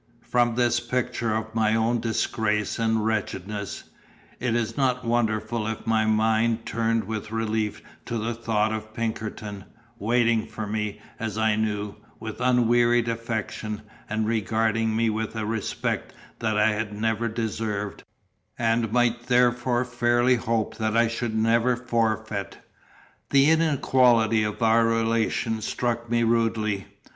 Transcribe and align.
From 0.23 0.55
this 0.55 0.79
picture 0.79 1.35
of 1.35 1.53
my 1.53 1.75
own 1.75 1.99
disgrace 1.99 2.79
and 2.79 3.05
wretchedness, 3.05 3.83
it 4.39 4.55
is 4.55 4.75
not 4.75 5.05
wonderful 5.05 5.67
if 5.67 5.85
my 5.85 6.05
mind 6.07 6.65
turned 6.65 7.03
with 7.03 7.31
relief 7.31 7.83
to 8.05 8.17
the 8.17 8.33
thought 8.33 8.73
of 8.73 8.95
Pinkerton, 8.95 9.63
waiting 9.99 10.47
for 10.47 10.65
me, 10.65 10.99
as 11.19 11.37
I 11.37 11.55
knew, 11.55 11.97
with 12.19 12.41
unwearied 12.41 13.07
affection, 13.07 13.83
and 14.09 14.25
regarding 14.27 14.95
me 14.95 15.11
with 15.11 15.35
a 15.35 15.45
respect 15.45 16.15
that 16.39 16.57
I 16.57 16.71
had 16.71 16.93
never 16.99 17.27
deserved, 17.27 18.03
and 18.57 18.91
might 18.91 19.27
therefore 19.27 19.85
fairly 19.85 20.33
hope 20.37 20.77
that 20.77 20.97
I 20.97 21.07
should 21.07 21.35
never 21.35 21.75
forfeit. 21.75 22.57
The 23.29 23.51
inequality 23.51 24.41
of 24.45 24.63
our 24.63 24.83
relation 24.83 25.61
struck 25.61 26.09
me 26.09 26.23
rudely. 26.23 26.87